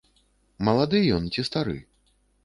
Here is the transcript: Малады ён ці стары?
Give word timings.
Малады 0.69 1.01
ён 1.17 1.27
ці 1.35 1.45
стары? 1.49 1.75